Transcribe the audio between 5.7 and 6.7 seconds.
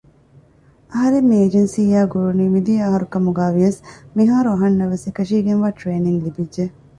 ޓްރެއިނިންގް ލިބިއްޖެ